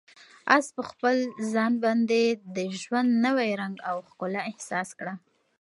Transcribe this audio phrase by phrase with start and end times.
[0.55, 1.15] آس په خپل
[1.53, 2.21] ځان باندې
[2.55, 5.13] د ژوند نوی رنګ او ښکلا احساس کړه.